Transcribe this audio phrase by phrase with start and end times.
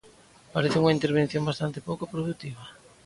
[0.53, 2.63] Paréceme unha intervención bastante pouco produtiva.